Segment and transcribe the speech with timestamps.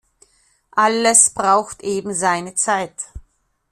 [0.75, 3.03] Alles braucht eben seine Zeit.